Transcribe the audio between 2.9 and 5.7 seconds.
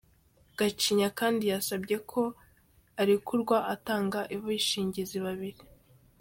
arekurwa atanga abishingizi babiri.